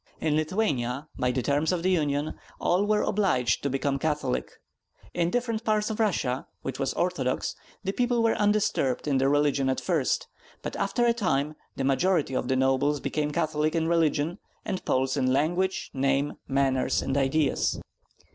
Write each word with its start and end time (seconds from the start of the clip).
In 0.19 0.35
Lithuania, 0.35 1.09
by 1.15 1.29
the 1.29 1.43
terms 1.43 1.71
of 1.71 1.83
the 1.83 1.91
union, 1.91 2.33
all 2.59 2.87
were 2.87 3.03
obliged 3.03 3.61
to 3.61 3.69
become 3.69 3.99
Catholic; 3.99 4.49
in 5.13 5.29
different 5.29 5.63
parts 5.63 5.91
of 5.91 5.99
Russia, 5.99 6.47
which 6.63 6.79
was 6.79 6.95
Orthodox, 6.95 7.55
the 7.83 7.91
people 7.91 8.23
were 8.23 8.33
undisturbed 8.33 9.07
in 9.07 9.19
their 9.19 9.29
religion 9.29 9.69
at 9.69 9.79
first; 9.79 10.25
but 10.63 10.75
after 10.75 11.05
a 11.05 11.13
time 11.13 11.55
the 11.75 11.83
majority 11.83 12.33
of 12.33 12.47
the 12.47 12.55
nobles 12.55 12.99
became 12.99 13.29
Catholic 13.29 13.75
in 13.75 13.87
religion, 13.87 14.39
and 14.65 14.83
Poles 14.85 15.15
in 15.17 15.31
language, 15.31 15.91
name, 15.93 16.33
manners, 16.47 17.03
and 17.03 17.15
ideas. 17.15 17.79